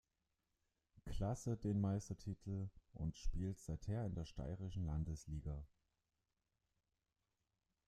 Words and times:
Klasse 1.05 1.57
den 1.57 1.79
Meistertitel 1.79 2.71
und 2.95 3.17
spielt 3.17 3.59
seither 3.59 4.03
in 4.03 4.15
der 4.15 4.25
steirischen 4.25 4.87
Landesliga. 4.87 5.63